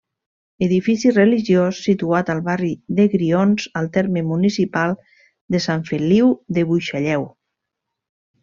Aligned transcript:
Edifici 0.67 1.11
religiós 1.17 1.81
situat 1.89 2.31
al 2.33 2.41
barri 2.47 2.71
de 3.01 3.05
Grions, 3.15 3.67
al 3.81 3.91
terme 3.99 4.25
municipal 4.33 4.97
de 5.57 5.63
Sant 5.69 5.87
Feliu 5.91 6.33
de 6.59 6.69
Buixalleu. 6.73 7.29